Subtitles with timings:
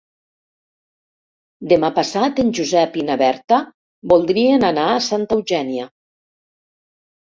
[1.73, 3.61] Demà passat en Josep i na Berta
[4.15, 5.91] voldrien anar a Santa Eugènia.